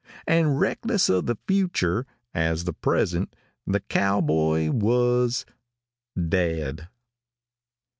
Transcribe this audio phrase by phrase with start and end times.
[0.27, 3.35] ```And reckless of the future, as the present,
[3.67, 5.45] the cowboy was
[6.17, 6.87] `````dead.